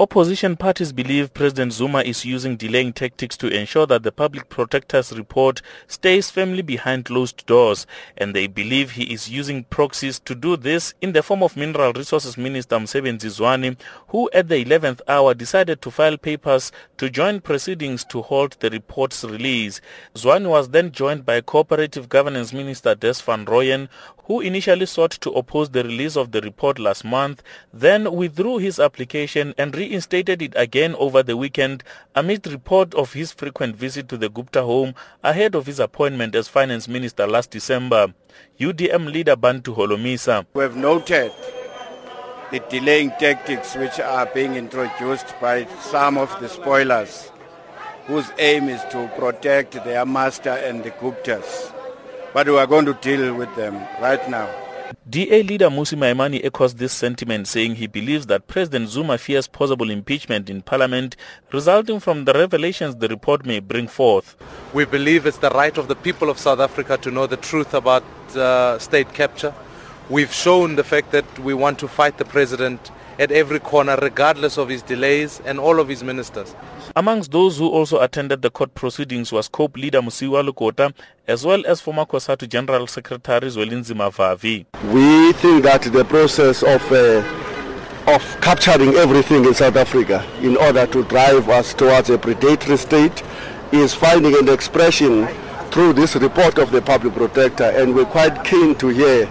Opposition 0.00 0.56
parties 0.56 0.92
believe 0.94 1.34
President 1.34 1.74
Zuma 1.74 2.00
is 2.00 2.24
using 2.24 2.56
delaying 2.56 2.94
tactics 2.94 3.36
to 3.36 3.48
ensure 3.48 3.84
that 3.84 4.02
the 4.02 4.10
public 4.10 4.48
protector's 4.48 5.12
report 5.12 5.60
stays 5.88 6.30
firmly 6.30 6.62
behind 6.62 7.04
closed 7.04 7.44
doors 7.44 7.86
and 8.16 8.34
they 8.34 8.46
believe 8.46 8.92
he 8.92 9.12
is 9.12 9.28
using 9.28 9.64
proxies 9.64 10.18
to 10.20 10.34
do 10.34 10.56
this 10.56 10.94
in 11.02 11.12
the 11.12 11.22
form 11.22 11.42
of 11.42 11.54
Mineral 11.54 11.92
Resources 11.92 12.38
Minister 12.38 12.76
Mosebenzi 12.76 13.28
Zwane 13.28 13.76
who 14.08 14.30
at 14.32 14.48
the 14.48 14.64
11th 14.64 15.02
hour 15.06 15.34
decided 15.34 15.82
to 15.82 15.90
file 15.90 16.16
papers 16.16 16.72
to 16.96 17.10
join 17.10 17.38
proceedings 17.38 18.02
to 18.04 18.22
halt 18.22 18.58
the 18.60 18.70
report's 18.70 19.22
release. 19.22 19.82
Zwane 20.14 20.48
was 20.48 20.70
then 20.70 20.92
joined 20.92 21.26
by 21.26 21.42
Cooperative 21.42 22.08
Governance 22.08 22.54
Minister 22.54 22.94
Des 22.94 23.20
van 23.22 23.44
Rooyen 23.44 23.90
who 24.30 24.40
initially 24.40 24.86
sought 24.86 25.10
to 25.10 25.28
oppose 25.32 25.70
the 25.70 25.82
release 25.82 26.16
of 26.16 26.30
the 26.30 26.40
report 26.42 26.78
last 26.78 27.04
month, 27.04 27.42
then 27.72 28.12
withdrew 28.12 28.58
his 28.58 28.78
application 28.78 29.52
and 29.58 29.74
reinstated 29.90 30.40
it 30.40 30.52
again 30.56 30.94
over 30.98 31.22
the 31.22 31.36
weekend 31.36 31.82
amid 32.14 32.46
report 32.46 32.94
of 32.94 33.12
his 33.12 33.32
frequent 33.32 33.74
visit 33.74 34.08
to 34.08 34.16
the 34.16 34.28
Gupta 34.28 34.62
home 34.62 34.94
ahead 35.24 35.54
of 35.56 35.66
his 35.66 35.80
appointment 35.80 36.34
as 36.36 36.46
finance 36.46 36.86
minister 36.86 37.26
last 37.26 37.50
December. 37.50 38.14
UDM 38.60 39.12
leader 39.12 39.34
Bantu 39.34 39.74
Holomisa. 39.74 40.46
We 40.54 40.62
have 40.62 40.76
noted 40.76 41.32
the 42.52 42.60
delaying 42.70 43.10
tactics 43.18 43.74
which 43.74 43.98
are 43.98 44.26
being 44.26 44.54
introduced 44.54 45.34
by 45.40 45.66
some 45.80 46.16
of 46.18 46.30
the 46.40 46.48
spoilers 46.48 47.30
whose 48.06 48.30
aim 48.38 48.68
is 48.68 48.82
to 48.90 49.08
protect 49.18 49.72
their 49.84 50.06
master 50.06 50.50
and 50.50 50.84
the 50.84 50.90
Guptas 50.92 51.72
but 52.32 52.46
we 52.46 52.56
are 52.56 52.66
going 52.66 52.86
to 52.86 52.94
deal 52.94 53.34
with 53.34 53.52
them 53.56 53.74
right 54.00 54.30
now. 54.30 54.48
DA 55.08 55.42
leader 55.42 55.68
Mmusi 55.70 55.96
Maimane 55.96 56.44
echoes 56.44 56.74
this 56.74 56.92
sentiment, 56.92 57.46
saying 57.46 57.76
he 57.76 57.86
believes 57.86 58.26
that 58.26 58.48
President 58.48 58.88
Zuma 58.88 59.18
fears 59.18 59.46
possible 59.46 59.90
impeachment 59.90 60.50
in 60.50 60.62
parliament 60.62 61.16
resulting 61.52 62.00
from 62.00 62.24
the 62.24 62.32
revelations 62.32 62.96
the 62.96 63.08
report 63.08 63.46
may 63.46 63.60
bring 63.60 63.86
forth. 63.86 64.36
We 64.72 64.84
believe 64.84 65.26
it's 65.26 65.38
the 65.38 65.50
right 65.50 65.76
of 65.78 65.88
the 65.88 65.96
people 65.96 66.28
of 66.28 66.38
South 66.38 66.60
Africa 66.60 66.96
to 66.98 67.10
know 67.10 67.26
the 67.26 67.36
truth 67.36 67.74
about 67.74 68.02
uh, 68.34 68.78
state 68.78 69.12
capture. 69.12 69.54
We've 70.08 70.32
shown 70.32 70.76
the 70.76 70.84
fact 70.84 71.12
that 71.12 71.38
we 71.38 71.54
want 71.54 71.78
to 71.80 71.88
fight 71.88 72.18
the 72.18 72.24
president 72.24 72.90
at 73.20 73.30
every 73.30 73.60
corner, 73.60 73.96
regardless 74.00 74.56
of 74.56 74.70
his 74.70 74.80
delays 74.82 75.40
and 75.44 75.60
all 75.60 75.78
of 75.78 75.88
his 75.88 76.02
ministers. 76.02 76.54
Amongst 76.96 77.30
those 77.30 77.58
who 77.58 77.68
also 77.68 78.00
attended 78.00 78.40
the 78.40 78.50
court 78.50 78.74
proceedings 78.74 79.30
was 79.30 79.46
COPE 79.46 79.76
leader 79.76 80.00
Mosiuoa 80.00 80.48
Lekota, 80.48 80.94
as 81.28 81.44
well 81.44 81.62
as 81.66 81.82
former 81.82 82.06
COSATU 82.06 82.48
General 82.48 82.86
Secretary 82.86 83.48
Zwelinzima 83.48 84.10
Vavi. 84.10 84.64
We 84.92 85.32
think 85.34 85.64
that 85.64 85.82
the 85.82 86.04
process 86.04 86.62
of 86.62 86.80
uh, 86.90 87.22
of 88.06 88.40
capturing 88.40 88.94
everything 88.94 89.44
in 89.44 89.52
South 89.52 89.76
Africa 89.76 90.26
in 90.40 90.56
order 90.56 90.86
to 90.86 91.04
drive 91.04 91.48
us 91.50 91.74
towards 91.74 92.08
a 92.08 92.16
predatory 92.18 92.78
state 92.78 93.22
is 93.72 93.94
finding 93.94 94.34
an 94.38 94.48
expression 94.48 95.28
through 95.70 95.92
this 95.92 96.16
report 96.16 96.58
of 96.58 96.72
the 96.72 96.80
public 96.80 97.14
protector 97.14 97.64
and 97.64 97.94
we're 97.94 98.06
quite 98.06 98.42
keen 98.44 98.74
to 98.76 98.88
hear 98.88 99.26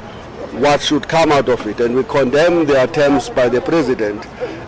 what 0.53 0.81
should 0.81 1.07
come 1.07 1.31
out 1.31 1.47
of 1.47 1.65
it 1.67 1.79
and 1.79 1.95
we 1.95 2.03
condemn 2.03 2.65
the 2.65 2.83
attempts 2.83 3.29
by 3.29 3.47
the 3.47 3.61
president 3.61 4.25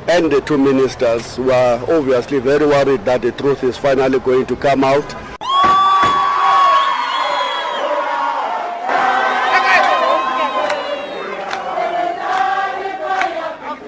and 0.07 0.31
the 0.31 0.41
two 0.41 0.57
ministers 0.57 1.35
who 1.35 1.51
are 1.51 1.79
obviously 1.91 2.39
very 2.39 2.65
worried 2.65 3.03
that 3.05 3.21
the 3.21 3.31
truth 3.31 3.63
is 3.63 3.77
finally 3.77 4.19
going 4.19 4.45
to 4.45 4.55
come 4.55 4.83
out. 4.83 5.07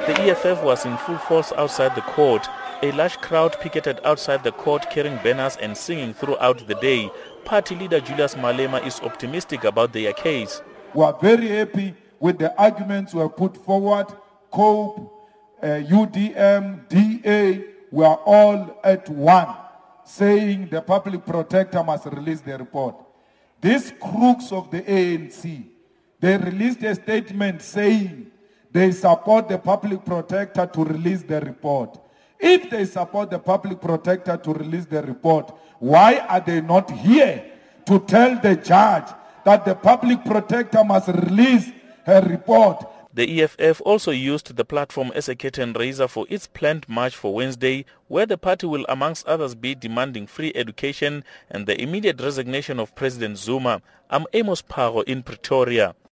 The 0.05 0.19
EFF 0.19 0.63
was 0.63 0.85
in 0.85 0.97
full 0.97 1.17
force 1.17 1.53
outside 1.53 1.95
the 1.95 2.01
court. 2.01 2.47
A 2.81 2.91
large 2.91 3.17
crowd 3.19 3.55
picketed 3.61 3.99
outside 4.03 4.43
the 4.43 4.51
court 4.51 4.89
carrying 4.91 5.17
banners 5.17 5.55
and 5.57 5.77
singing 5.77 6.13
throughout 6.13 6.67
the 6.67 6.75
day. 6.75 7.09
Party 7.45 7.75
leader 7.75 8.01
Julius 8.01 8.35
Malema 8.35 8.85
is 8.85 8.99
optimistic 8.99 9.63
about 9.63 9.93
their 9.93 10.11
case. 10.13 10.61
We 10.93 11.03
are 11.03 11.17
very 11.19 11.47
happy 11.47 11.95
with 12.19 12.37
the 12.37 12.55
arguments 12.61 13.13
we 13.13 13.21
have 13.21 13.35
put 13.35 13.57
forward. 13.57 14.07
COPE, 14.51 15.11
uh, 15.61 15.65
UDM, 15.65 16.87
DA, 16.87 17.65
we 17.91 18.05
are 18.05 18.19
all 18.25 18.79
at 18.83 19.09
one 19.09 19.55
saying 20.05 20.67
the 20.69 20.81
public 20.81 21.25
protector 21.25 21.83
must 21.83 22.05
release 22.05 22.41
the 22.41 22.57
report. 22.57 22.95
These 23.61 23.93
crooks 23.99 24.51
of 24.51 24.69
the 24.69 24.81
ANC, 24.81 25.65
they 26.19 26.37
released 26.37 26.83
a 26.83 26.93
statement 26.95 27.61
saying 27.61 28.29
they 28.71 28.91
support 28.91 29.47
the 29.47 29.57
public 29.57 30.03
protector 30.03 30.65
to 30.65 30.83
release 30.83 31.23
the 31.23 31.39
report. 31.41 31.99
If 32.39 32.69
they 32.69 32.85
support 32.85 33.29
the 33.29 33.39
public 33.39 33.79
protector 33.79 34.37
to 34.37 34.53
release 34.53 34.85
the 34.85 35.01
report, 35.01 35.53
why 35.79 36.17
are 36.27 36.41
they 36.41 36.59
not 36.61 36.91
here 36.91 37.45
to 37.85 37.99
tell 37.99 38.39
the 38.39 38.55
judge 38.55 39.07
that 39.45 39.65
the 39.65 39.75
public 39.75 40.23
protector 40.23 40.83
must 40.83 41.07
release 41.07 41.71
her 42.05 42.21
report? 42.21 42.85
The 43.15 43.43
EFF 43.43 43.79
also 43.85 44.09
used 44.09 44.55
the 44.55 44.65
platform 44.65 45.11
as 45.13 45.29
a 45.29 45.35
curtain 45.35 45.73
raiser 45.73 46.07
for 46.07 46.25
its 46.29 46.47
planned 46.47 46.89
march 46.89 47.15
for 47.15 47.31
Wednesday, 47.31 47.85
where 48.07 48.25
the 48.25 48.39
party 48.39 48.65
will 48.65 48.87
amongst 48.89 49.27
others 49.27 49.53
be 49.53 49.75
demanding 49.75 50.25
free 50.25 50.51
education 50.55 51.23
and 51.51 51.67
the 51.67 51.79
immediate 51.79 52.19
resignation 52.19 52.79
of 52.79 52.95
President 52.95 53.37
Zuma. 53.37 53.83
I'm 54.09 54.25
Amos 54.33 54.63
Paro 54.63 55.03
in 55.03 55.21
Pretoria. 55.21 55.93